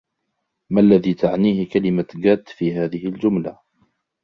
ما 0.69 0.81
الذي 0.81 1.13
تعنيه 1.13 1.69
كلمة" 1.69 2.05
get" 2.23 2.49
في 2.57 2.73
هذه 2.73 3.05
الجملة؟ 3.07 3.59